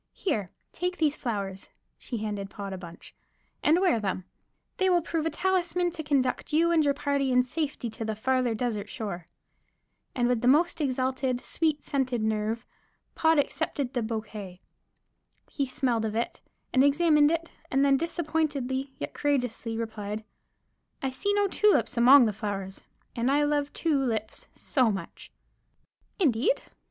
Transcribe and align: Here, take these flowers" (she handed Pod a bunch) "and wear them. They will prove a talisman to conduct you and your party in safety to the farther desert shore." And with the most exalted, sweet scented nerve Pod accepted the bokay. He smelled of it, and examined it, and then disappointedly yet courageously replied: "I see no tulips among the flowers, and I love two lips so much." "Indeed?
Here, 0.13 0.49
take 0.73 0.97
these 0.97 1.15
flowers" 1.15 1.69
(she 1.99 2.17
handed 2.17 2.49
Pod 2.49 2.73
a 2.73 2.77
bunch) 2.79 3.13
"and 3.61 3.79
wear 3.79 3.99
them. 3.99 4.23
They 4.77 4.89
will 4.89 5.03
prove 5.03 5.27
a 5.27 5.29
talisman 5.29 5.91
to 5.91 6.01
conduct 6.01 6.51
you 6.51 6.71
and 6.71 6.83
your 6.83 6.95
party 6.95 7.31
in 7.31 7.43
safety 7.43 7.87
to 7.91 8.03
the 8.03 8.15
farther 8.15 8.55
desert 8.55 8.89
shore." 8.89 9.27
And 10.15 10.27
with 10.27 10.41
the 10.41 10.47
most 10.47 10.81
exalted, 10.81 11.39
sweet 11.39 11.83
scented 11.83 12.23
nerve 12.23 12.65
Pod 13.13 13.37
accepted 13.37 13.93
the 13.93 14.01
bokay. 14.01 14.59
He 15.51 15.67
smelled 15.67 16.05
of 16.05 16.15
it, 16.15 16.41
and 16.73 16.83
examined 16.83 17.29
it, 17.29 17.51
and 17.69 17.85
then 17.85 17.95
disappointedly 17.95 18.93
yet 18.97 19.13
courageously 19.13 19.77
replied: 19.77 20.23
"I 21.03 21.11
see 21.11 21.31
no 21.35 21.47
tulips 21.47 21.95
among 21.95 22.25
the 22.25 22.33
flowers, 22.33 22.81
and 23.15 23.29
I 23.29 23.43
love 23.43 23.71
two 23.71 23.99
lips 23.99 24.47
so 24.55 24.89
much." 24.91 25.31
"Indeed? 26.17 26.59